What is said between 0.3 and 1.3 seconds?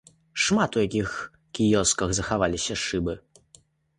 Шмат у якіх